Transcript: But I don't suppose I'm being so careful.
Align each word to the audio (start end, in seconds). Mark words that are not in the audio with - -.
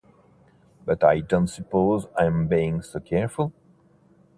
But 0.83 1.03
I 1.03 1.19
don't 1.19 1.45
suppose 1.45 2.07
I'm 2.17 2.47
being 2.47 2.81
so 2.81 2.99
careful. 2.99 3.53